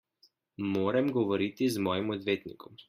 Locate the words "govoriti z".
1.19-1.87